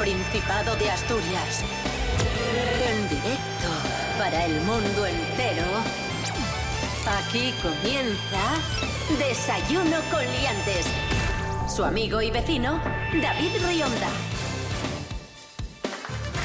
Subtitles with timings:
[0.00, 1.62] Principado de Asturias.
[2.88, 3.68] En directo
[4.16, 5.66] para el mundo entero.
[7.18, 8.40] Aquí comienza
[9.18, 10.86] Desayuno con Liantes.
[11.68, 12.80] Su amigo y vecino,
[13.12, 14.08] David Rionda.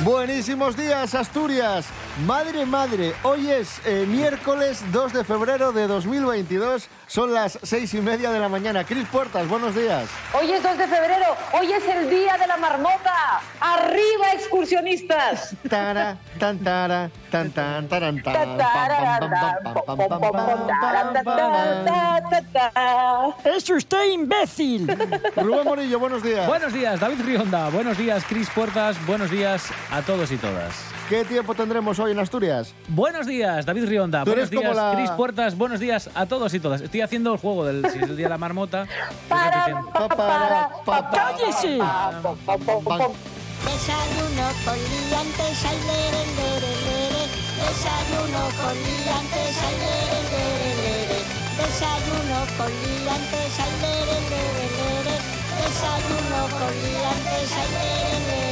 [0.04, 1.86] Buenísimos días, Asturias.
[2.28, 6.90] Madre, madre, hoy es eh, miércoles 2 de febrero de 2022.
[7.16, 8.84] Son las seis y media de la mañana.
[8.84, 10.10] Cris Puertas, buenos días.
[10.34, 13.42] Hoy es 2 de febrero, hoy es el día de la marmota.
[13.66, 15.56] ¡Arriba, excursionistas!
[15.68, 18.22] Tara, tan, tara, tan, tan, taran,
[23.44, 24.86] ¡Eso está imbécil!
[25.36, 26.46] Rubén Morillo, buenos días.
[26.46, 27.70] Buenos días, David Rionda.
[27.70, 29.04] Buenos días, Cris Puertas.
[29.08, 30.76] Buenos días a todos y todas.
[31.10, 32.76] ¿Qué tiempo tendremos hoy en Asturias?
[32.90, 34.26] Buenos días, David Rionda.
[34.26, 34.94] Buenos días, la...
[34.96, 35.58] Cris Puertas.
[35.58, 36.82] Buenos días a todos y todas.
[36.82, 38.86] Estoy haciendo el juego del si es el día de la marmota.
[39.28, 41.80] Para, para, para, ¡Cállese!
[43.66, 47.24] Desayuno con liantes, ay, lere, lere, lere.
[47.62, 51.20] Desayuno con liantes, ay, lere, lere, lere.
[51.58, 55.16] Desayuno con liantes, ay, lere, lere, lere.
[55.60, 58.45] Desayuno con liantes, ay, lere, lere.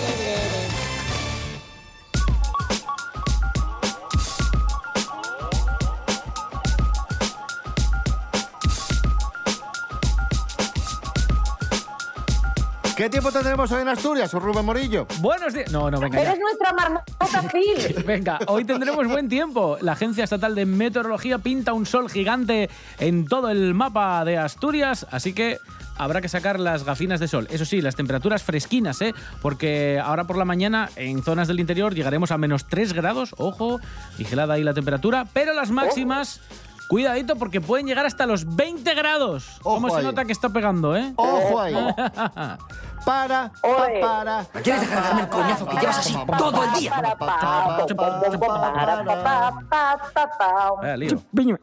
[12.96, 15.08] ¿Qué tiempo tendremos hoy en Asturias, Rubén Morillo?
[15.20, 15.72] Buenos días.
[15.72, 16.22] No, no, venga.
[16.22, 16.30] ya.
[16.30, 18.04] Eres nuestra marmota, Phil.
[18.06, 19.78] Venga, hoy tendremos buen tiempo.
[19.82, 25.08] La Agencia Estatal de Meteorología pinta un sol gigante en todo el mapa de Asturias,
[25.10, 25.60] así que
[25.98, 27.48] habrá que sacar las gafinas de sol.
[27.50, 29.16] Eso sí, las temperaturas fresquinas, ¿eh?
[29.42, 33.80] Porque ahora por la mañana en zonas del interior llegaremos a menos 3 grados, ojo,
[34.20, 36.42] vigilada ahí la temperatura, pero las máximas...
[36.94, 39.60] Cuidadito porque pueden llegar hasta los 20 grados.
[39.64, 39.94] Ojo ¿Cómo ahí.
[39.96, 41.12] se nota que está pegando, eh?
[41.16, 41.74] Ojo ahí.
[43.04, 44.46] para, pa, para.
[44.62, 47.18] Quieres dejar de darme el coñazo que llevas así todo el día?
[47.20, 47.88] Vaya.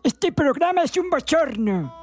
[0.02, 1.94] Este programa es un bochorno.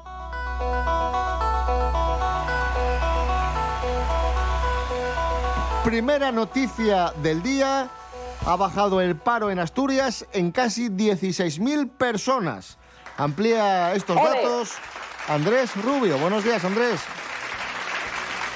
[5.83, 7.89] Primera noticia del día.
[8.45, 12.77] Ha bajado el paro en Asturias en casi 16.000 personas.
[13.17, 14.73] Amplía estos datos
[15.27, 16.19] Andrés Rubio.
[16.19, 17.01] Buenos días, Andrés.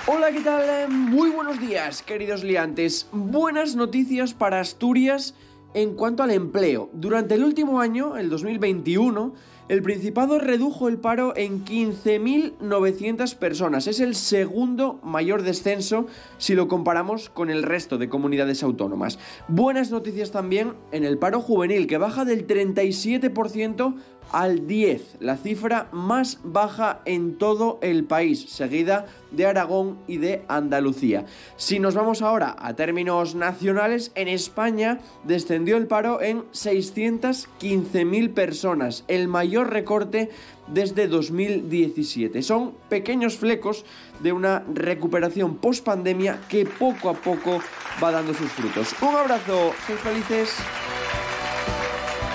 [0.06, 0.88] Hola, ¿qué tal?
[0.88, 3.08] Muy buenos días, queridos liantes.
[3.12, 5.34] Buenas noticias para Asturias
[5.74, 6.92] en cuanto al empleo.
[6.94, 9.34] Durante el último año, el 2021,
[9.72, 13.88] el Principado redujo el paro en 15.900 personas.
[13.88, 19.18] Es el segundo mayor descenso si lo comparamos con el resto de comunidades autónomas.
[19.48, 23.96] Buenas noticias también en el paro juvenil, que baja del 37%
[24.31, 30.44] al 10, la cifra más baja en todo el país, seguida de Aragón y de
[30.48, 31.26] Andalucía.
[31.58, 39.04] Si nos vamos ahora a términos nacionales, en España descendió el paro en 615.000 personas,
[39.08, 40.30] el mayor recorte
[40.68, 42.42] desde 2017.
[42.42, 43.86] Son pequeños flecos
[44.20, 47.60] de una recuperación post pandemia que poco a poco
[48.04, 48.96] va dando sus frutos.
[49.02, 50.56] Un abrazo, sois felices.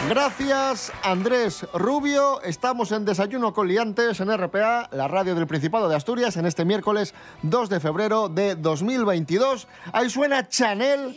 [0.09, 2.41] Gracias, Andrés Rubio.
[2.43, 6.65] Estamos en Desayuno con Liantes en RPA, la radio del Principado de Asturias, en este
[6.65, 7.13] miércoles
[7.43, 9.67] 2 de febrero de 2022.
[9.93, 11.17] Ahí suena Chanel.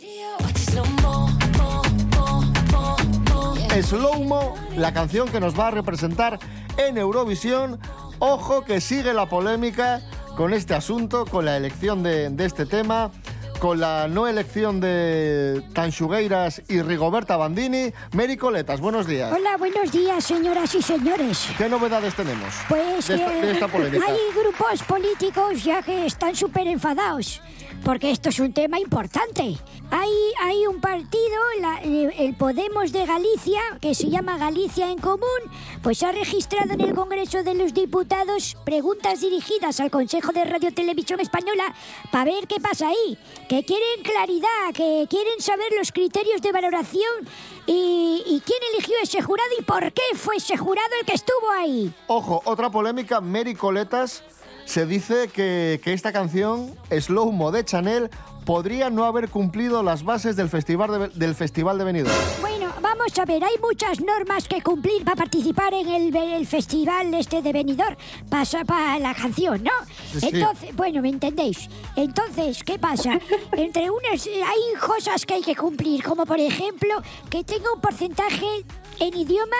[3.82, 6.38] Slow Mo, la canción que nos va a representar
[6.76, 7.78] en Eurovisión.
[8.18, 10.02] Ojo que sigue la polémica
[10.36, 13.10] con este asunto, con la elección de, de este tema,
[13.58, 17.92] con la no elección de Tanchugueiras y Rigoberta Bandini.
[18.12, 19.32] Mary Coletas, buenos días.
[19.34, 21.48] Hola, buenos días, señoras y señores.
[21.58, 24.04] ¿Qué novedades tenemos Pues de, esta, eh, de esta polémica?
[24.08, 27.40] hay grupos políticos ya que están súper enfadados,
[27.84, 29.56] porque esto es un tema importante.
[29.90, 30.10] Hay,
[30.42, 31.40] hay un partido,
[31.82, 35.40] eh, el Podemos de Galicia, que se llama Galicia en Común,
[35.82, 40.72] pues ha registrado en el Congreso de los Diputados preguntas dirigidas al Consejo de Radio
[40.72, 41.74] Televisión Española
[42.12, 43.18] para ver qué pasa ahí,
[43.48, 47.28] que quieren claridad, que quieren saber los criterios de valoración
[47.66, 51.50] y, y quién eligió ese jurado y por qué fue ese jurado el que estuvo
[51.58, 51.92] ahí.
[52.06, 54.22] Ojo, otra polémica, Mary Coletas.
[54.64, 58.10] Se dice que, que esta canción, Slow Mo de Chanel,
[58.44, 62.16] podría no haber cumplido las bases del Festival de, del festival de Benidorm.
[62.40, 67.12] Bueno, vamos a ver, hay muchas normas que cumplir para participar en el, el festival
[67.14, 67.96] este de Benidorm,
[68.28, 69.70] pasa para la canción, ¿no?
[70.12, 70.28] Sí, sí.
[70.32, 71.68] Entonces, bueno, ¿me entendéis?
[71.96, 73.20] Entonces, ¿qué pasa?
[73.52, 78.64] Entre unas hay cosas que hay que cumplir, como por ejemplo que tenga un porcentaje
[78.98, 79.56] en idioma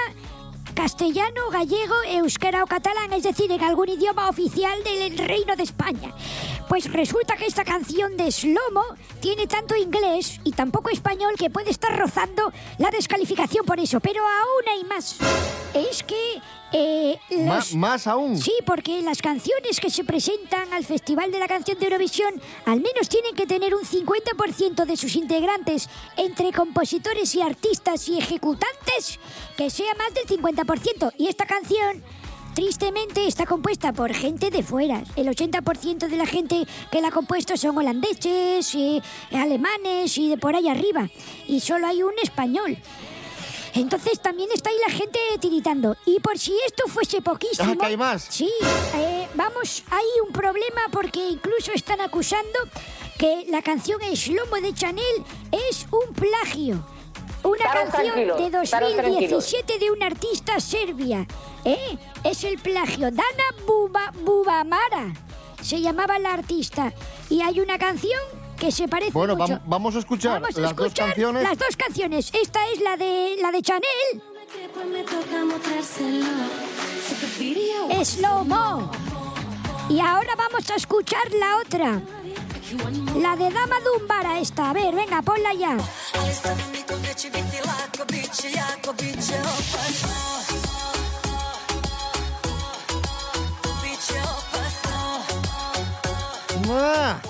[0.74, 6.12] castellano, gallego, euskera o catalán, es decir, en algún idioma oficial del Reino de España.
[6.68, 8.84] Pues resulta que esta canción de Slomo
[9.20, 14.00] tiene tanto inglés y tan poco español que puede estar rozando la descalificación por eso.
[14.00, 15.16] Pero aún hay más.
[15.74, 16.40] Es que
[16.72, 18.38] eh, los- más aún.
[18.38, 22.32] Sí, porque las canciones que se presentan al Festival de la Canción de Eurovisión
[22.66, 28.18] al menos tienen que tener un 50% de sus integrantes entre compositores y artistas y
[28.18, 29.18] ejecutantes
[29.56, 31.12] que sea más del 50%.
[31.18, 32.02] Y esta canción,
[32.54, 35.02] tristemente, está compuesta por gente de fuera.
[35.16, 39.00] El 80% de la gente que la ha compuesto son holandeses, eh,
[39.32, 41.08] alemanes y de por ahí arriba.
[41.46, 42.76] Y solo hay un español.
[43.74, 45.96] Entonces también está ahí la gente tiritando.
[46.06, 47.72] Y por si esto fuese poquísimo...
[47.72, 48.26] Ah, que hay más.
[48.28, 48.50] Sí,
[48.94, 52.58] eh, vamos, hay un problema porque incluso están acusando
[53.18, 56.84] que la canción Slomo de Chanel es un plagio.
[57.42, 61.26] Una canción de estaros 2017 de una artista serbia.
[61.64, 61.96] ¿Eh?
[62.24, 63.10] Es el plagio.
[63.10, 65.12] Dana Buba, Bubamara
[65.62, 66.92] se llamaba la artista.
[67.28, 68.20] Y hay una canción
[68.60, 69.58] que se parece Bueno, mucho.
[69.64, 71.42] vamos a escuchar Vamos a las dos canciones.
[71.42, 72.30] Las dos canciones.
[72.32, 74.22] Esta es la de la de Chanel.
[78.04, 78.90] Slow Mo.
[79.88, 82.02] Y ahora vamos a escuchar la otra.
[83.16, 84.70] La de Dama Dumbara esta.
[84.70, 85.76] A ver, venga, ponla ya.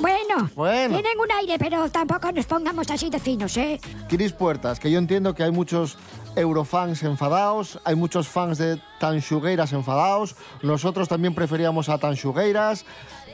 [0.03, 0.95] Ali Bueno, Bueno.
[1.01, 3.81] tienen un aire, pero tampoco nos pongamos así de finos, ¿eh?
[4.09, 5.97] Cris Puertas, que yo entiendo que hay muchos
[6.37, 12.85] eurofans enfadados, hay muchos fans de Tanxugueiras enfadados, nosotros también preferíamos a Tanxugueiras,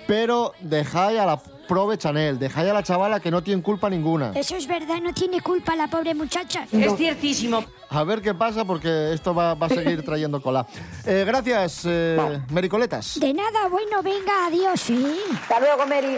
[0.06, 1.36] pero dejáis a la
[1.68, 4.30] prove Chanel, dejáis a la chavala que no tiene culpa ninguna.
[4.34, 6.66] Eso es verdad, no tiene culpa la pobre muchacha.
[6.72, 7.64] Es ciertísimo.
[7.90, 10.64] A ver qué pasa porque esto va, va a seguir trayendo cola.
[11.04, 13.18] Eh, gracias, eh, Mericoletas.
[13.20, 15.16] De nada, bueno, venga, adiós, ¿eh?
[15.42, 16.16] Hasta luego, Mary.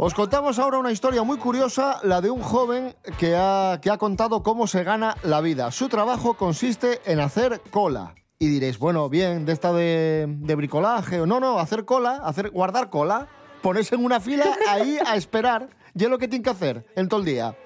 [0.00, 3.98] Os contamos ahora una historia muy curiosa, la de un joven que ha, que ha
[3.98, 5.72] contado cómo se gana la vida.
[5.72, 8.14] Su trabajo consiste en hacer cola.
[8.38, 11.20] Y diréis, bueno, bien, de esta de, de bricolaje.
[11.20, 13.26] o No, no, hacer cola, hacer, guardar cola,
[13.60, 15.68] ponerse en una fila ahí a esperar.
[15.96, 17.56] Y es lo que tiene que hacer en todo el día.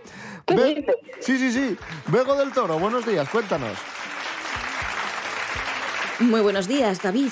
[0.47, 0.95] ¿Qué Ve- dices?
[1.21, 1.77] sí, sí, sí.
[2.07, 3.77] Vego del Toro, buenos días, cuéntanos.
[6.19, 7.29] Muy buenos días, David.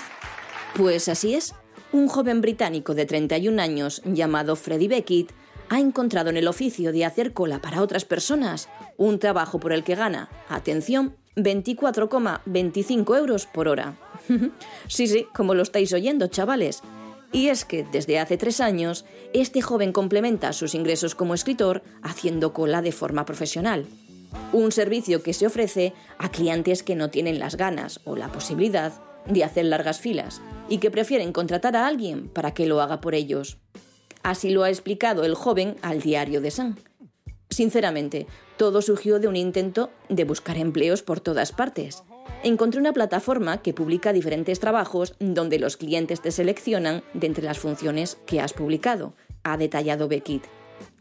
[0.77, 1.55] Pues así es.
[1.93, 5.33] Un joven británico de 31 años llamado Freddie Beckett
[5.69, 9.83] ha encontrado en el oficio de hacer cola para otras personas un trabajo por el
[9.83, 13.97] que gana, atención, 24,25 euros por hora.
[14.89, 16.83] sí, sí, como lo estáis oyendo, chavales.
[17.33, 22.53] Y es que desde hace tres años, este joven complementa sus ingresos como escritor haciendo
[22.53, 23.87] cola de forma profesional.
[24.53, 29.01] Un servicio que se ofrece a clientes que no tienen las ganas o la posibilidad
[29.31, 33.15] de hacer largas filas y que prefieren contratar a alguien para que lo haga por
[33.15, 33.59] ellos.
[34.23, 36.79] Así lo ha explicado el joven al diario de San.
[37.49, 42.05] Sinceramente, todo surgió de un intento de buscar empleos por todas partes.
[42.43, 47.59] Encontré una plataforma que publica diferentes trabajos donde los clientes te seleccionan de entre las
[47.59, 50.49] funciones que has publicado, ha detallado Beckett.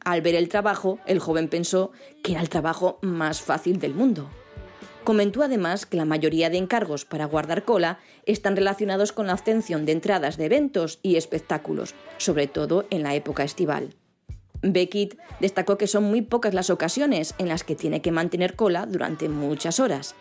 [0.03, 1.91] Al ver el trabajo, el joven pensó
[2.23, 4.29] que era el trabajo más fácil del mundo.
[5.09, 7.97] Comentó además que la mayoría de encargos para guardar cola
[8.27, 13.15] están relacionados con la obtención de entradas de eventos y espectáculos, sobre todo en la
[13.15, 13.95] época estival.
[14.61, 18.85] Beckett destacó que son muy pocas las ocasiones en las que tiene que mantener cola
[18.85, 20.13] durante muchas horas.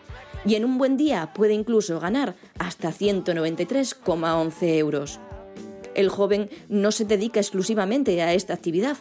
[0.46, 5.20] Y en un buen día puede incluso ganar hasta 193,11 euros.
[5.94, 8.96] El joven no se dedica exclusivamente a esta actividad,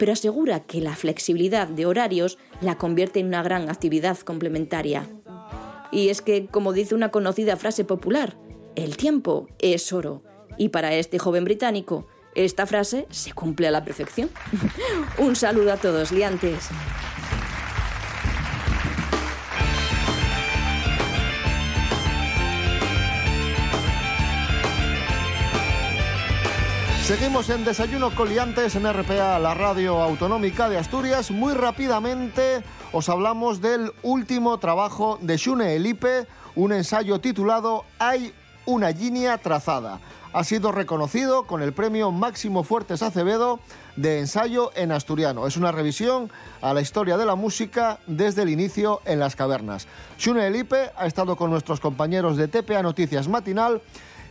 [0.00, 5.06] pero asegura que la flexibilidad de horarios la convierte en una gran actividad complementaria.
[5.92, 8.38] Y es que, como dice una conocida frase popular,
[8.76, 10.22] el tiempo es oro.
[10.56, 14.30] Y para este joven británico, esta frase se cumple a la perfección.
[15.18, 16.70] Un saludo a todos, liantes.
[27.10, 31.32] Seguimos en Desayuno Coliantes en RPA, la radio autonómica de Asturias.
[31.32, 32.62] Muy rápidamente
[32.92, 38.32] os hablamos del último trabajo de Xune Elipe, un ensayo titulado Hay
[38.64, 39.98] una línea trazada.
[40.32, 43.58] Ha sido reconocido con el premio Máximo Fuertes Acevedo
[43.96, 45.48] de ensayo en asturiano.
[45.48, 46.30] Es una revisión
[46.62, 49.88] a la historia de la música desde el inicio en las cavernas.
[50.16, 53.82] Xune Elipe ha estado con nuestros compañeros de TPA Noticias Matinal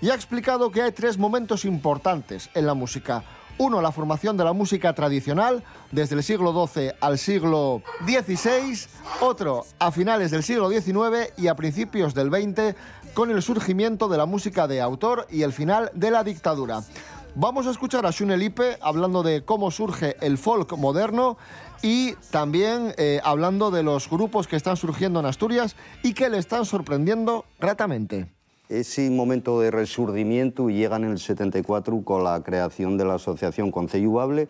[0.01, 3.23] y ha explicado que hay tres momentos importantes en la música.
[3.57, 8.87] Uno, la formación de la música tradicional desde el siglo XII al siglo XVI.
[9.19, 12.75] Otro, a finales del siglo XIX y a principios del XX,
[13.13, 16.83] con el surgimiento de la música de autor y el final de la dictadura.
[17.35, 21.37] Vamos a escuchar a Shune Lipe hablando de cómo surge el folk moderno
[21.81, 26.37] y también eh, hablando de los grupos que están surgiendo en Asturias y que le
[26.37, 28.38] están sorprendiendo gratamente.
[28.69, 34.47] Ese momento de resurdimiento llega en el 74 con la creación de la asociación Conceyubable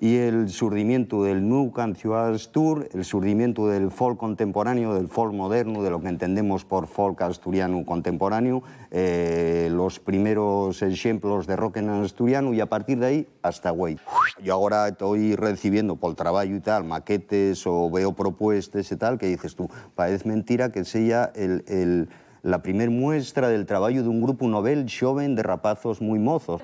[0.00, 5.82] y el surgimiento del New Canciones Tour, el surgimiento del folk contemporáneo, del folk moderno,
[5.82, 11.88] de lo que entendemos por folk asturiano contemporáneo, eh, los primeros ejemplos de rock en
[11.88, 13.96] asturiano y a partir de ahí hasta güey.
[14.42, 19.28] Yo ahora estoy recibiendo por trabajo y tal maquetes o veo propuestas y tal que
[19.28, 22.10] dices tú, parece mentira que sea el, el,
[22.44, 26.62] la primer muestra del trabajo de un grupo novel joven de rapazos muy mozos.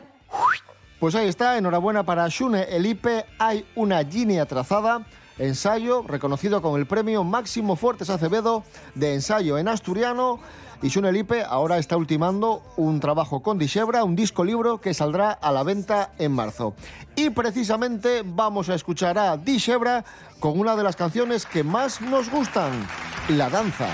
[1.00, 3.24] Pues ahí está, enhorabuena para Shune Elipe.
[3.38, 5.06] Hay una línea trazada,
[5.38, 8.62] ensayo reconocido con el premio Máximo Fuertes Acevedo
[8.94, 10.38] de ensayo en asturiano.
[10.82, 15.32] Y Shune Elipe ahora está ultimando un trabajo con Dishebra, un disco libro que saldrá
[15.32, 16.74] a la venta en marzo.
[17.16, 20.04] Y precisamente vamos a escuchar a Dishebra
[20.40, 22.86] con una de las canciones que más nos gustan,
[23.30, 23.88] La Danza.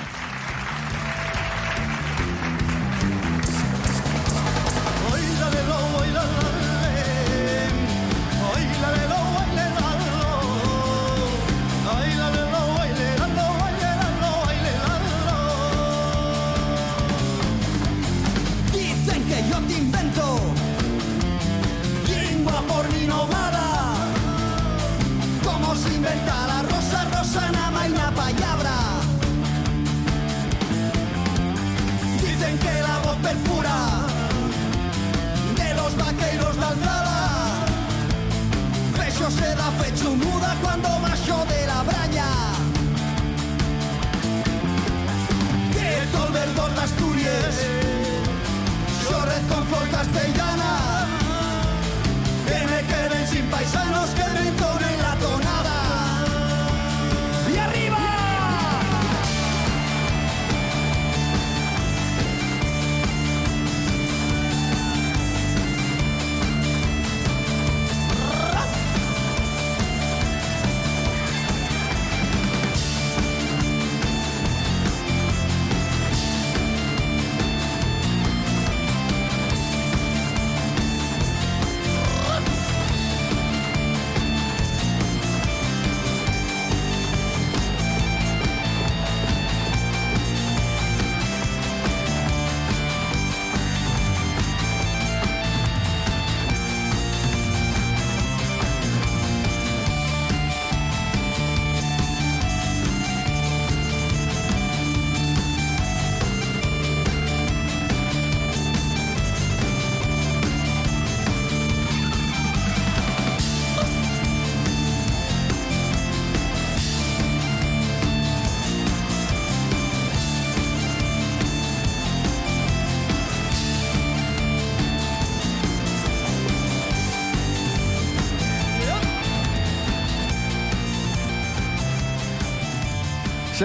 [49.05, 50.46] Chorret con flor castellana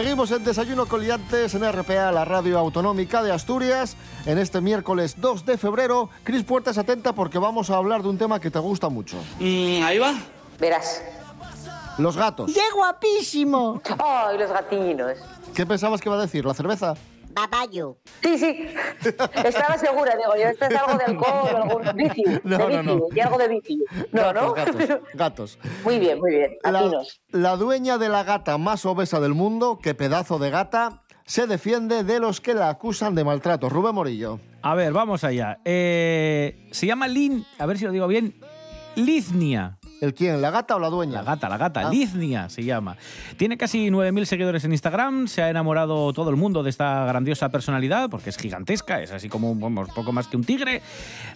[0.01, 5.45] Seguimos en Desayuno Coliantes en RPA, la radio autonómica de Asturias, en este miércoles 2
[5.45, 6.09] de febrero.
[6.23, 9.17] Cris Puertas, atenta porque vamos a hablar de un tema que te gusta mucho.
[9.39, 10.15] ahí va.
[10.59, 11.03] Verás.
[11.99, 12.51] Los gatos.
[12.51, 13.79] ¡Qué guapísimo!
[14.03, 15.19] ¡Ay, los gatinos!
[15.53, 16.45] ¿Qué pensabas que iba a decir?
[16.45, 16.95] ¿La cerveza?
[17.33, 17.97] Babayo.
[18.21, 18.67] Sí, sí.
[19.45, 22.41] Estaba segura, digo, yo esto es algo de alcohol, algún vicio.
[22.43, 22.95] No, de no, no.
[22.95, 23.77] vicio, Y algo de vicio.
[24.11, 24.53] No, ¿no?
[24.53, 25.59] Gatos, gatos, gatos.
[25.83, 26.57] Muy bien, muy bien.
[26.63, 26.91] La,
[27.29, 32.03] la dueña de la gata más obesa del mundo, que pedazo de gata, se defiende
[32.03, 33.69] de los que la acusan de maltrato.
[33.69, 34.39] Rubén Morillo.
[34.63, 35.59] A ver, vamos allá.
[35.65, 38.35] Eh, se llama Lin, a ver si lo digo bien,
[38.95, 39.77] Liznia.
[40.01, 40.41] ¿El quién?
[40.41, 41.17] ¿La gata o la dueña?
[41.17, 41.89] La gata, la gata, Ah.
[41.91, 42.97] Liznia se llama.
[43.37, 47.49] Tiene casi 9.000 seguidores en Instagram, se ha enamorado todo el mundo de esta grandiosa
[47.49, 50.81] personalidad, porque es gigantesca, es así como vamos, poco más que un tigre.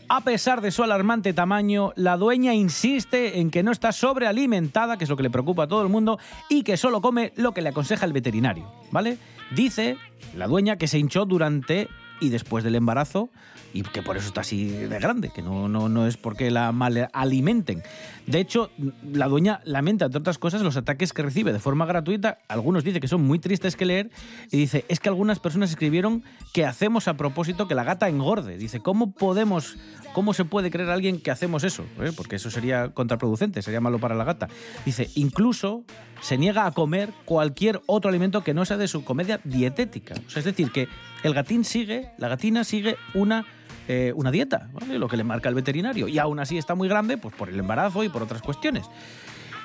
[0.09, 5.03] A pesar de su alarmante tamaño, la dueña insiste en que no está sobrealimentada, que
[5.03, 6.17] es lo que le preocupa a todo el mundo,
[6.49, 9.19] y que solo come lo que le aconseja el veterinario, ¿vale?
[9.55, 9.95] Dice
[10.35, 11.87] la dueña, que se hinchó durante
[12.19, 13.29] y después del embarazo
[13.75, 16.71] y que por eso está así de grande, que no, no, no es porque la
[16.71, 17.83] mal alimenten.
[18.25, 18.71] De hecho,
[19.11, 22.39] la dueña lamenta, entre otras cosas, los ataques que recibe de forma gratuita.
[22.47, 24.11] Algunos dicen que son muy tristes que leer
[24.49, 28.57] y dice, es que algunas personas escribieron que hacemos a propósito que la gata engorde.
[28.57, 29.75] Dice, ¿cómo podemos,
[30.13, 31.83] cómo se puede creer alguien que hacemos eso?
[31.99, 32.13] ¿Eh?
[32.15, 34.47] Porque eso sería contraproducente, sería malo para la gata.
[34.85, 35.83] Dice, incluso
[36.21, 40.15] se niega a comer cualquier otro alimento que no sea de su comedia dietética.
[40.33, 40.87] Es decir, que
[41.23, 43.45] el gatín sigue, la gatina sigue una
[43.87, 44.97] eh, una dieta, ¿vale?
[44.97, 46.07] lo que le marca el veterinario.
[46.07, 48.85] Y aún así está muy grande, pues por el embarazo y por otras cuestiones.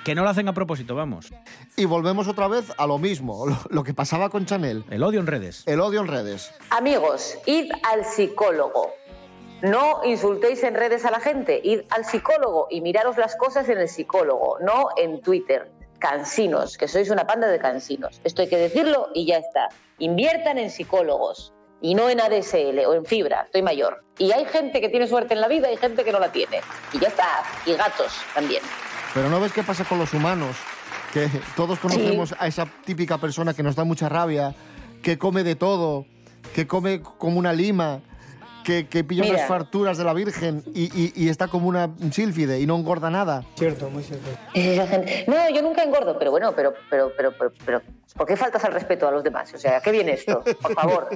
[0.04, 1.32] Que no lo hacen a propósito, vamos.
[1.76, 4.85] Y volvemos otra vez a lo mismo, lo, lo que pasaba con Chanel.
[4.90, 5.62] El odio en redes.
[5.66, 6.52] El odio en redes.
[6.70, 8.92] Amigos, id al psicólogo.
[9.62, 13.78] No insultéis en redes a la gente, id al psicólogo y miraros las cosas en
[13.78, 15.70] el psicólogo, no en Twitter.
[15.99, 18.23] Cansinos, que sois una panda de cansinos.
[18.25, 19.68] Esto hay que decirlo y ya está.
[19.99, 21.52] Inviertan en psicólogos
[21.83, 24.05] y no en ADSL o en fibra, estoy mayor.
[24.19, 26.61] Y hay gente que tiene suerte en la vida y gente que no la tiene.
[26.93, 28.63] Y ya está, y gatos también.
[29.15, 30.57] Pero ¿no ves qué pasa con los humanos?
[31.13, 34.55] Que todos conocemos a esa típica persona que nos da mucha rabia,
[35.03, 36.07] que come de todo,
[36.55, 38.01] que come como una lima,
[38.71, 39.35] que, que pilla Mira.
[39.37, 43.11] unas farturas de la Virgen y, y- y está como una sílfide y no engorda
[43.11, 43.43] nada.
[43.57, 44.29] Cierto, muy cierto.
[45.27, 47.83] No, yo nunca engordo, pero bueno, pero, pero, pero, pero, pero,
[48.17, 49.53] ¿por qué faltas al respeto a los demás?
[49.55, 50.43] O sea, ¿a qué viene esto?
[50.62, 51.09] Por favor.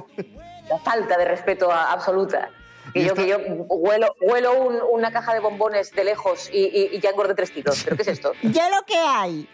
[0.69, 2.49] La falta de respeto a- absoluta.
[2.93, 6.89] Que yo, que yo huelo, huelo un- una caja de bombones de lejos y, y-
[6.93, 7.81] y ya engordé tres kilos.
[7.83, 8.33] ¿Pero qué es esto?
[8.43, 9.47] Ya lo que hay.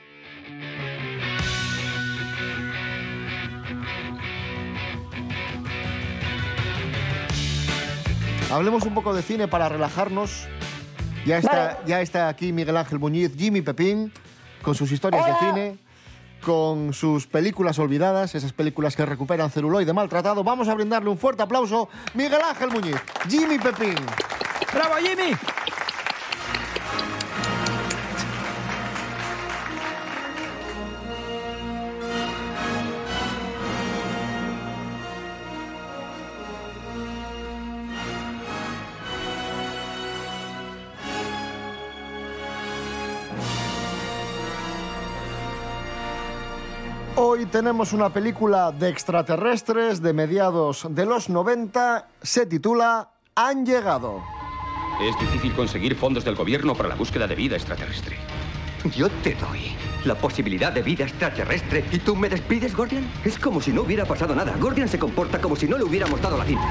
[8.51, 10.47] Hablemos un poco de cine para relajarnos.
[11.25, 14.11] Ya está, ya está aquí Miguel Ángel Muñiz, Jimmy Pepín,
[14.61, 15.77] con sus historias de cine,
[16.43, 20.43] con sus películas olvidadas, esas películas que recuperan celuloide maltratado.
[20.43, 21.87] Vamos a brindarle un fuerte aplauso.
[22.13, 22.97] Miguel Ángel Muñiz,
[23.29, 23.95] Jimmy Pepín.
[24.73, 25.31] ¡Bravo, Jimmy!
[47.41, 52.07] Hoy tenemos una película de extraterrestres de mediados de los 90.
[52.21, 54.21] Se titula Han llegado.
[55.01, 58.17] Es difícil conseguir fondos del gobierno para la búsqueda de vida extraterrestre.
[58.95, 59.75] Yo te doy
[60.05, 63.11] la posibilidad de vida extraterrestre y tú me despides, Gordian.
[63.25, 64.55] Es como si no hubiera pasado nada.
[64.59, 66.69] Gordian se comporta como si no le hubiéramos dado la cinta.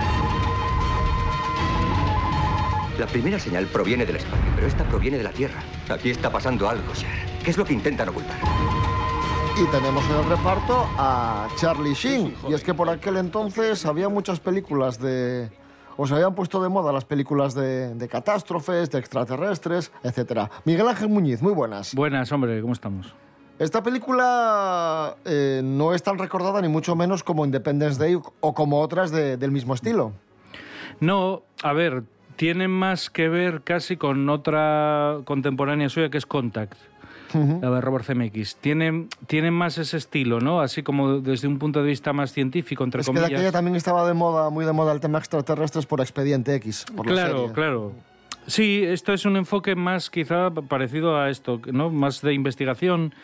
[2.96, 5.64] La primera señal proviene del espacio, pero esta proviene de la Tierra.
[5.88, 7.11] Aquí está pasando algo, Sher.
[7.42, 8.38] ¿Qué es lo que intentan ocultar?
[9.61, 12.35] Y tenemos en el reparto a Charlie Sheen.
[12.49, 15.51] Y es que por aquel entonces había muchas películas de...
[15.99, 20.49] O se habían puesto de moda las películas de, de catástrofes, de extraterrestres, etc.
[20.64, 21.94] Miguel Ángel Muñiz, muy buenas.
[21.94, 23.14] Buenas, hombre, ¿cómo estamos?
[23.59, 28.81] Esta película eh, no es tan recordada ni mucho menos como Independence Day o como
[28.81, 30.12] otras de- del mismo estilo.
[31.01, 32.05] No, a ver,
[32.37, 36.73] tiene más que ver casi con otra contemporánea suya que es Contact,
[37.34, 38.56] la de Robert Zemeckis.
[38.56, 40.60] Tiene, tiene más ese estilo, ¿no?
[40.60, 43.38] Así como desde un punto de vista más científico, entre Es que de comillas.
[43.38, 46.86] aquella también estaba de moda, muy de moda el tema extraterrestres por Expediente X.
[46.96, 47.52] Por la Claro, serie.
[47.52, 47.92] claro.
[48.46, 51.90] Sí, esto es un enfoque más quizá parecido a esto, ¿no?
[51.90, 53.14] Más de investigación.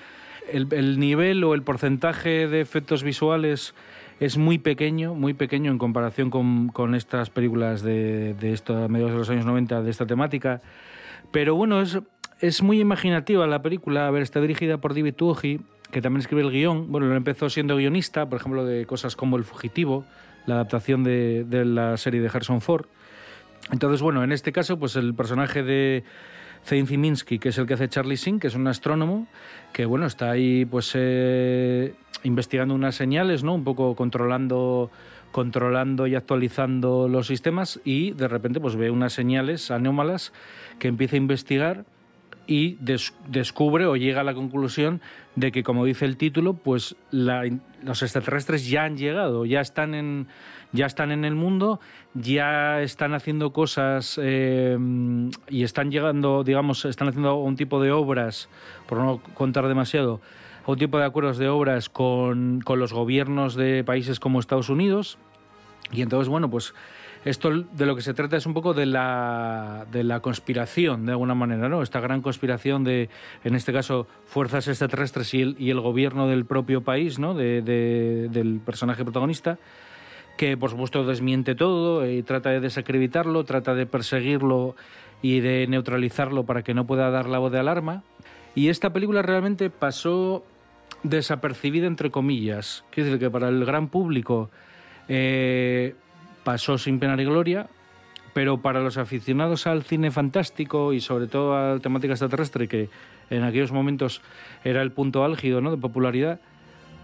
[0.52, 3.74] El, el nivel o el porcentaje de efectos visuales
[4.20, 8.88] es muy pequeño, muy pequeño en comparación con, con estas películas de, de esto, a
[8.88, 10.62] mediados de los años 90 de esta temática.
[11.32, 11.98] Pero bueno, es,
[12.40, 14.06] es muy imaginativa la película.
[14.06, 16.90] A ver, está dirigida por David Tuohy, que también escribe el guion.
[16.90, 20.04] Bueno, él empezó siendo guionista, por ejemplo, de cosas como El Fugitivo,
[20.46, 22.86] la adaptación de, de la serie de Harrison Ford.
[23.72, 26.04] Entonces, bueno, en este caso, pues el personaje de
[26.64, 29.26] Zane Ziminski, que es el que hace Charlie Singh, que es un astrónomo,
[29.72, 33.54] que bueno, está ahí pues eh, investigando unas señales, ¿no?
[33.54, 34.90] Un poco controlando
[35.32, 40.32] controlando y actualizando los sistemas y de repente pues ve unas señales anómalas
[40.78, 41.84] que empieza a investigar
[42.46, 45.00] y des- descubre o llega a la conclusión
[45.34, 47.44] de que, como dice el título, pues la-
[47.82, 50.26] los extraterrestres ya han llegado, ya están en,
[50.72, 51.80] ya están en el mundo,
[52.14, 54.78] ya están haciendo cosas eh,
[55.48, 58.48] y están llegando, digamos, están haciendo un tipo de obras,
[58.88, 60.20] por no contar demasiado,
[60.66, 65.18] un tipo de acuerdos de obras con, con los gobiernos de países como Estados Unidos.
[65.92, 66.74] Y entonces, bueno, pues
[67.26, 71.12] esto de lo que se trata es un poco de la, de la conspiración, de
[71.12, 71.82] alguna manera, ¿no?
[71.82, 73.10] Esta gran conspiración de,
[73.44, 77.34] en este caso, fuerzas extraterrestres y el, y el gobierno del propio país, ¿no?
[77.34, 79.58] De- de- del personaje protagonista,
[80.38, 84.76] que por supuesto desmiente todo y trata de desacreditarlo, trata de perseguirlo
[85.20, 88.04] y de neutralizarlo para que no pueda dar la voz de alarma.
[88.54, 90.44] Y esta película realmente pasó
[91.02, 92.84] desapercibida, entre comillas.
[92.90, 94.50] Quiere decir que para el gran público
[95.08, 95.94] eh,
[96.46, 97.66] pasó sin pena ni gloria,
[98.32, 102.88] pero para los aficionados al cine fantástico y sobre todo a la temática extraterrestre, que
[103.30, 104.22] en aquellos momentos
[104.62, 105.72] era el punto álgido ¿no?
[105.72, 106.38] de popularidad,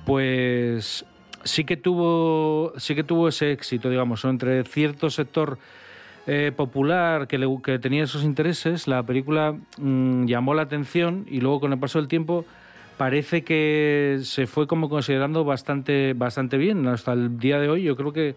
[0.07, 1.05] pues
[1.43, 5.59] sí que tuvo, sí que tuvo ese éxito, digamos, entre cierto sector
[6.29, 11.73] eh, popular que tenía esos intereses, la película mm, llamó la atención y luego con
[11.73, 12.45] el paso del tiempo
[12.97, 16.87] parece que se fue como considerando bastante, bastante bien.
[16.87, 18.37] Hasta el día de hoy yo creo que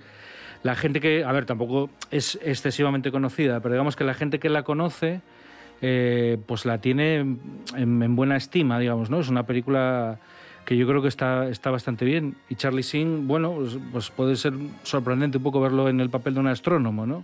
[0.65, 4.49] la gente que, a ver, tampoco es excesivamente conocida, pero digamos que la gente que
[4.49, 5.21] la conoce,
[5.83, 7.39] eh, pues la tiene en,
[7.75, 9.19] en buena estima, digamos, ¿no?
[9.19, 10.17] Es una película
[10.65, 12.35] que yo creo que está, está bastante bien.
[12.49, 16.33] Y Charlie Sheen, bueno, pues, pues puede ser sorprendente un poco verlo en el papel
[16.33, 17.23] de un astrónomo, ¿no?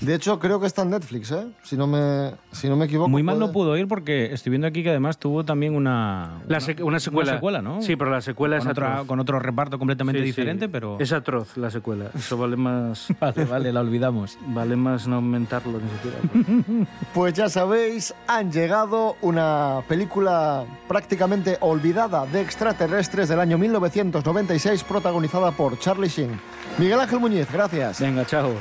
[0.00, 1.46] De hecho, creo que está en Netflix, ¿eh?
[1.62, 3.08] Si no me, si no me equivoco.
[3.08, 6.40] Muy mal puede- no pudo ir porque estoy viendo aquí que además tuvo también una,
[6.48, 7.62] La sec- una secuela.
[7.62, 7.82] ¿no?
[7.82, 9.06] Sí, pero la secuela con es otra- atroz.
[9.06, 10.30] con otro reparto completamente Sí, sí.
[10.32, 12.10] diferente, pero Es atroz la secuela.
[12.14, 13.08] Eso vale más...
[13.20, 14.38] vale, vale, la olvidamos.
[14.48, 16.86] Vale más no mentarlo ni siquiera.
[17.14, 25.50] Pues ya sabéis, han llegado una película prácticamente olvidada de extraterrestres del año 1996, protagonizada
[25.52, 26.30] por Charlie Sheen.
[26.78, 28.00] Miguel Ángel Muñiz, gracias.
[28.00, 28.52] Venga, chao.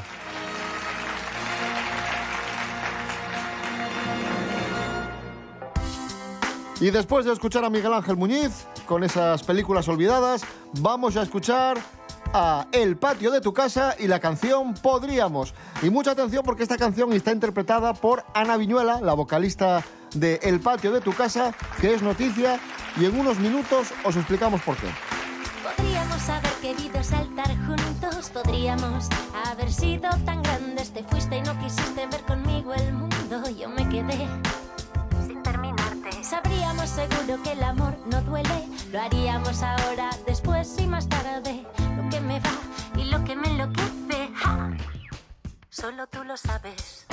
[6.81, 10.41] Y después de escuchar a Miguel Ángel Muñiz con esas películas olvidadas,
[10.79, 11.77] vamos a escuchar
[12.33, 15.53] a El patio de tu casa y la canción Podríamos.
[15.83, 19.83] Y mucha atención porque esta canción está interpretada por Ana Viñuela, la vocalista
[20.15, 22.59] de El patio de tu casa, que es noticia
[22.99, 24.87] y en unos minutos os explicamos por qué.
[25.77, 29.07] Podríamos haber querido saltar juntos, podríamos
[29.45, 30.91] haber sido tan grandes.
[30.91, 33.49] Te fuiste y no quisiste ver conmigo el mundo.
[33.51, 34.27] Yo me quedé.
[36.31, 38.65] Sabríamos seguro que el amor no duele.
[38.89, 41.65] Lo haríamos ahora, después y más tarde.
[41.97, 42.53] Lo que me va
[42.95, 44.31] y lo que me enloquece.
[44.33, 44.71] ¡ja!
[45.69, 47.05] Solo tú lo sabes.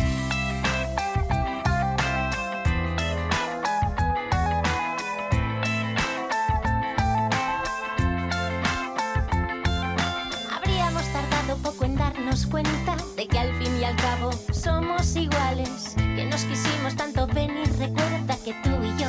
[10.55, 15.97] Habríamos tardado poco en darnos cuenta de que al fin y al cabo somos iguales.
[16.19, 19.07] Que nos quisimos tanto venir, recuerda que tú y yo,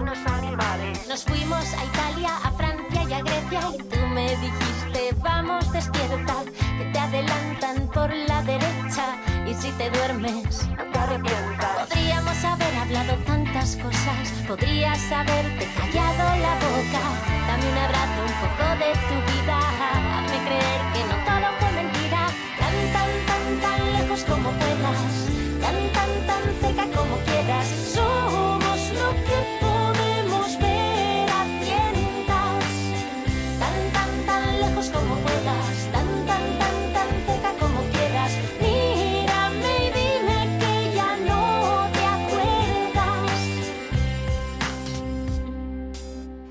[0.00, 1.08] unos animales.
[1.08, 6.36] Nos fuimos a Italia, a Francia y a Grecia y tú me dijiste, vamos despierta,
[6.78, 11.88] que te adelantan por la derecha y si te duermes, no te arrepientas.
[11.88, 17.02] Podríamos haber hablado tantas cosas, podrías haberte callado la boca.
[17.48, 19.58] Dame un abrazo, un poco de tu vida,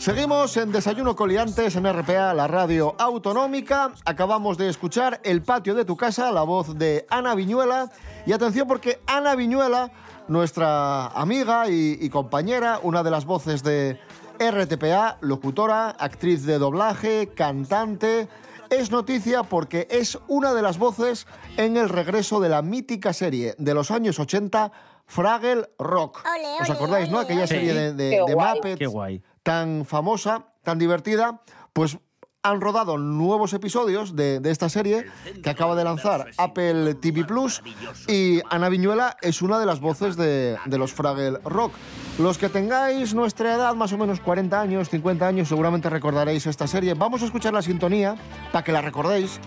[0.04, 3.94] Seguimos en Desayuno Coliantes en RPA, la radio autonómica.
[4.04, 7.90] Acabamos de escuchar El patio de tu casa, la voz de Ana Viñuela.
[8.26, 9.94] Y atención porque Ana Viñuela,
[10.28, 13.98] nuestra amiga y, y compañera, una de las voces de
[14.40, 18.28] RTPA, locutora, actriz de doblaje, cantante,
[18.70, 23.56] es noticia porque es una de las voces en el regreso de la mítica serie
[23.58, 24.70] de los años 80,
[25.06, 26.26] Fraggle Rock.
[26.62, 27.20] ¿Os acordáis, no?
[27.20, 27.54] Aquella Sí.
[27.56, 28.56] serie de, de, Qué de guay.
[28.56, 29.22] Muppets Qué guay.
[29.44, 31.42] Tan famosa, tan divertida,
[31.74, 31.98] pues
[32.46, 35.06] han rodado nuevos episodios de, de esta serie
[35.42, 37.64] que acaba de lanzar Apple TV Plus
[38.08, 41.72] y Ana Viñuela es una de las voces de, de los Fraggle Rock.
[42.20, 46.68] Los que tengáis nuestra edad, más o menos 40 años, 50 años, seguramente recordaréis esta
[46.68, 46.94] serie.
[46.96, 48.16] Vamos a escuchar la sintonía
[48.52, 49.40] para que la recordéis.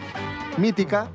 [0.56, 1.10] Mítica.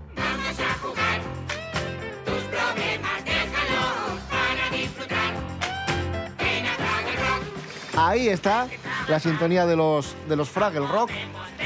[8.07, 8.67] Ahí está
[9.07, 11.11] la sintonía de los, de los Fraggle Rock.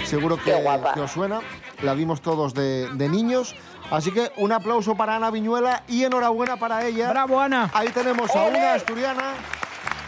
[0.06, 0.54] Seguro que,
[0.94, 1.40] que os suena.
[1.82, 3.56] La vimos todos de, de niños.
[3.90, 7.10] Así que un aplauso para Ana Viñuela y enhorabuena para ella.
[7.10, 7.70] ¡Bravo, Ana!
[7.74, 9.34] Ahí tenemos a una asturiana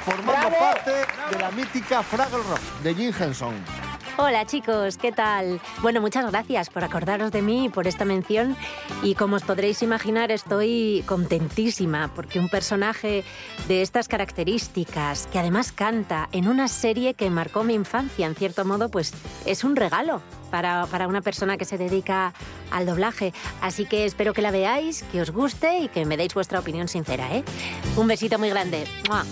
[0.03, 0.55] formando ¡Bravo!
[0.59, 0.91] parte
[1.31, 3.53] de la mítica Fraggle Rock de Jim Henson.
[4.19, 5.61] Hola chicos, ¿qué tal?
[5.83, 8.57] Bueno, muchas gracias por acordaros de mí y por esta mención.
[9.03, 13.23] Y como os podréis imaginar, estoy contentísima porque un personaje
[13.67, 18.65] de estas características, que además canta en una serie que marcó mi infancia, en cierto
[18.65, 19.13] modo, pues
[19.45, 22.33] es un regalo para, para una persona que se dedica
[22.71, 23.33] al doblaje.
[23.61, 26.87] Así que espero que la veáis, que os guste y que me deis vuestra opinión
[26.87, 27.43] sincera, ¿eh?
[27.95, 28.83] Un besito muy grande.
[29.07, 29.23] ¡Mua!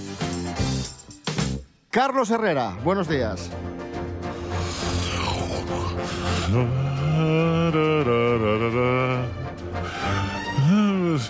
[1.90, 3.50] Carlos Herrera, buenos días.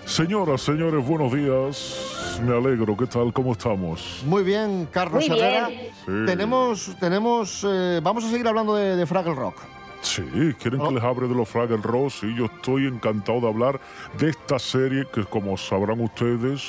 [0.06, 2.40] Señoras, señores, buenos días.
[2.42, 2.96] Me alegro.
[2.96, 3.34] ¿Qué tal?
[3.34, 4.24] ¿Cómo estamos?
[4.26, 5.68] Muy bien, Carlos Muy Herrera.
[5.68, 6.12] Sí.
[6.26, 9.58] Tenemos, tenemos, eh, vamos a seguir hablando de, de Fraggle Rock.
[10.02, 10.24] Sí,
[10.62, 12.12] quieren que les hable de los Fraggle Rock.
[12.12, 13.80] Sí, yo estoy encantado de hablar
[14.18, 16.64] de esta serie que, como sabrán ustedes,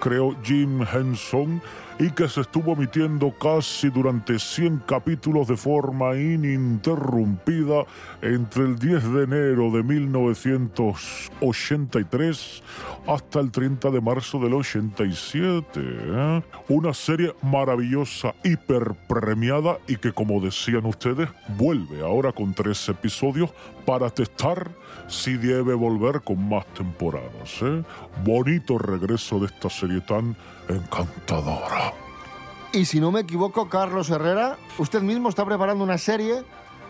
[0.00, 1.60] creó Jim Henson
[1.98, 7.86] y que se estuvo emitiendo casi durante 100 capítulos de forma ininterrumpida
[8.22, 12.62] entre el 10 de enero de 1983
[13.06, 15.68] hasta el 30 de marzo del 87.
[15.76, 16.40] ¿eh?
[16.68, 23.50] Una serie maravillosa, hiper premiada y que, como decían ustedes, vuelve ahora con tres episodios
[23.84, 24.70] para testar
[25.08, 27.60] si debe volver con más temporadas.
[27.62, 27.82] ¿eh?
[28.24, 30.36] Bonito regreso de esta serie tan
[30.68, 31.92] encantadora.
[32.72, 36.42] Y si no me equivoco, Carlos Herrera, usted mismo está preparando una serie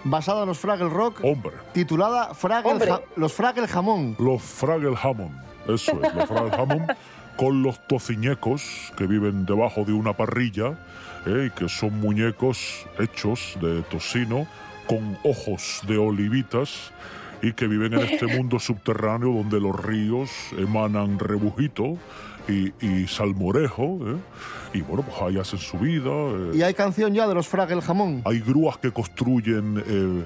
[0.04, 1.52] basada en los Fraggle Rock Hombre.
[1.72, 2.86] titulada Fraggle.
[2.86, 4.16] Ja- Los Fraggle Jamón.
[4.18, 5.36] Los Fraggle Hammond.
[5.68, 6.92] Eso es, los Fraggle Hammond
[7.36, 10.78] con los tociñecos que viven debajo de una parrilla
[11.26, 11.48] ¿eh?
[11.48, 14.46] y que son muñecos hechos de tocino
[14.88, 16.90] con ojos de olivitas
[17.42, 21.96] y que viven en este mundo subterráneo donde los ríos emanan rebujito
[22.48, 24.16] y, y salmorejo ¿eh?
[24.74, 26.10] y bueno, pues ahí hacen su vida.
[26.10, 26.52] ¿eh?
[26.54, 28.22] Y hay canción ya de los Fraggle Jamón.
[28.24, 30.24] Hay grúas que construyen eh,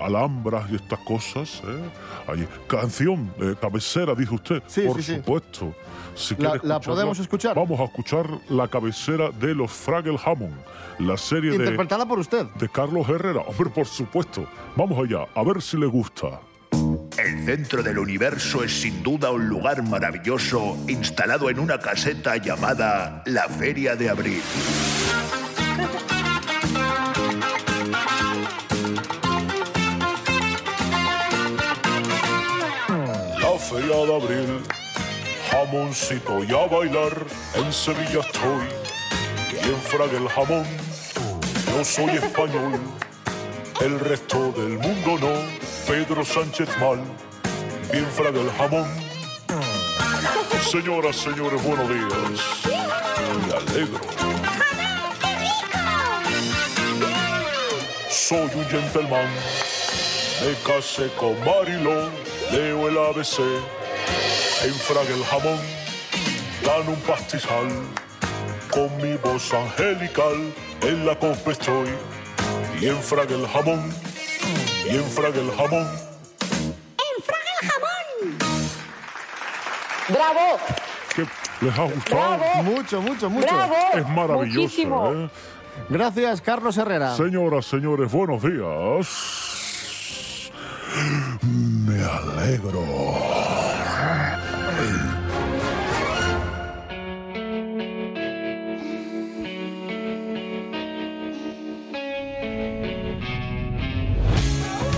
[0.00, 1.62] alhambras y estas cosas.
[1.66, 1.90] ¿eh?
[2.30, 4.62] Hay canción, cabecera, dice usted.
[4.66, 5.16] Sí, Por sí, sí.
[5.16, 5.74] supuesto.
[6.14, 7.54] Si La- la podemos escuchar.
[7.56, 10.54] Vamos a escuchar la cabecera de los Fraggle Hammond,
[10.98, 12.46] la serie de, Interpretada por usted.
[12.58, 13.40] de Carlos Herrera.
[13.40, 14.44] Hombre, por supuesto.
[14.76, 16.40] Vamos allá, a ver si le gusta.
[17.18, 23.22] El centro del universo es sin duda un lugar maravilloso instalado en una caseta llamada
[23.26, 24.42] la Feria de Abril.
[33.40, 34.62] La feria de abril,
[35.50, 37.26] jamoncito y a bailar.
[37.54, 38.66] En Sevilla estoy
[39.52, 40.64] y en Fraga el jamón.
[41.66, 42.80] Yo soy español,
[43.80, 45.71] el resto del mundo no.
[45.86, 47.00] Pedro Sánchez mal,
[47.92, 48.88] bien Fraga el jamón.
[50.70, 52.66] Señoras, señores, buenos días.
[53.46, 54.00] Me alegro.
[58.08, 59.28] Soy un gentleman.
[60.42, 62.10] Me casé con Mariló,
[62.50, 63.38] leo el ABC,
[64.64, 65.60] enfrague el jamón,
[66.64, 67.68] gano un pastizal,
[68.72, 71.90] con mi voz angelical, en la copa estoy,
[72.80, 73.94] y enfrague el jamón,
[74.92, 75.86] y enfrague el jamón.
[77.16, 78.06] ¡Enfraga el jamón!
[80.08, 80.58] ¡Bravo!
[81.14, 81.26] ¿Qué?
[81.64, 82.38] ¿Les ha gustado?
[82.38, 82.62] Bravo.
[82.64, 83.46] Mucho, mucho, mucho.
[83.46, 83.76] Bravo.
[83.94, 85.12] Es maravilloso, Muchísimo.
[85.12, 85.30] ¿eh?
[85.88, 87.14] Gracias, Carlos Herrera.
[87.16, 90.50] Señoras, señores, buenos días.
[91.40, 93.31] Me alegro.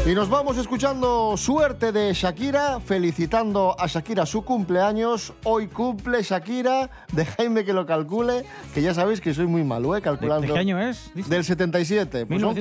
[0.06, 5.32] Y nos vamos escuchando Suerte de Shakira, felicitando a Shakira su cumpleaños.
[5.44, 9.96] Hoy cumple Shakira, de Jaime que lo calcule, que ya sabéis que soy muy malo,
[9.96, 10.02] ¿eh?
[10.02, 10.46] Calculando.
[10.46, 11.10] ¿De qué año es?
[11.14, 11.30] dice?
[11.30, 12.60] Del 77, pues son 1977.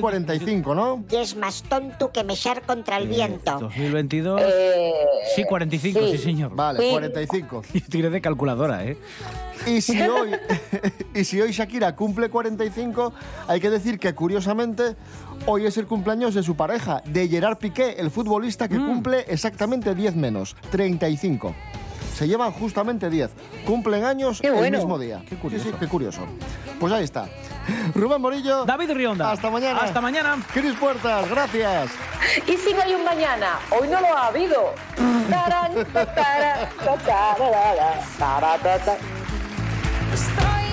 [0.62, 1.04] 45, ¿no?
[1.10, 3.58] Y es más tonto que mechar contra el viento.
[3.58, 4.40] 2022.
[4.42, 4.92] Eh,
[5.36, 6.18] sí, 45, sí, sí.
[6.18, 6.54] señor.
[6.56, 6.88] Vale, Sí.
[6.92, 7.62] 45.
[7.90, 8.96] Tiré de calculadora, ¿eh?
[9.66, 10.32] Y si hoy,
[11.14, 13.12] y si hoy Shakira cumple 45,
[13.48, 14.96] hay que decir que curiosamente
[15.46, 18.68] hoy es el cumpleaños de su pareja, de Gerard Piqué, el futbolista Mm.
[18.68, 21.54] que cumple exactamente 10 menos, 35.
[22.14, 23.30] Se llevan justamente 10.
[23.66, 25.22] Cumplen años el mismo día.
[25.28, 25.70] Qué curioso.
[25.80, 26.20] qué curioso.
[26.78, 27.26] Pues ahí está.
[27.92, 28.64] Rubén Morillo.
[28.64, 29.32] David Rionda.
[29.32, 29.80] Hasta mañana.
[29.80, 30.36] Hasta mañana.
[30.52, 31.90] Cris Puertas, gracias.
[32.46, 33.58] ¿Y si no hay un mañana?
[33.70, 34.74] Hoy no lo ha habido.
[40.16, 40.63] stars.